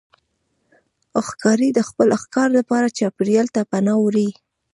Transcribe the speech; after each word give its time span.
ښکاري 1.27 1.69
د 1.73 1.79
خپل 1.89 2.07
ښکار 2.23 2.49
لپاره 2.57 2.95
چاپېریال 2.97 3.47
ته 3.55 3.61
پناه 3.71 3.97
وړي. 4.01 4.29